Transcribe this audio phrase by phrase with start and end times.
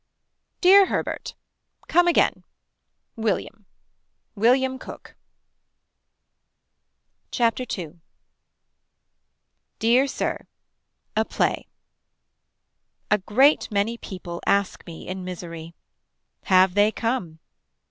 [0.61, 1.35] Dear Herbert.
[1.87, 2.43] Come again.
[3.15, 3.67] William.
[4.33, 5.15] William Cook.
[7.29, 7.99] Chapter 2.
[9.77, 10.47] Dear Sir.
[11.15, 11.67] A play.
[13.11, 15.75] A great many people ask me in misery.
[16.45, 17.37] Have they come.